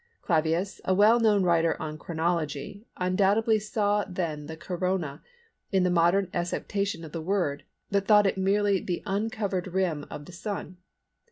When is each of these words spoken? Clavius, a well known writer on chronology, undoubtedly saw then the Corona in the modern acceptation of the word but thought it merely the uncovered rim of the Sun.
Clavius, 0.23 0.81
a 0.83 0.95
well 0.95 1.19
known 1.19 1.43
writer 1.43 1.79
on 1.79 1.99
chronology, 1.99 2.87
undoubtedly 2.97 3.59
saw 3.59 4.03
then 4.09 4.47
the 4.47 4.57
Corona 4.57 5.21
in 5.71 5.83
the 5.83 5.91
modern 5.91 6.27
acceptation 6.33 7.03
of 7.05 7.11
the 7.11 7.21
word 7.21 7.65
but 7.91 8.07
thought 8.07 8.25
it 8.25 8.35
merely 8.35 8.79
the 8.79 9.03
uncovered 9.05 9.67
rim 9.67 10.07
of 10.09 10.25
the 10.25 10.31
Sun. 10.31 10.77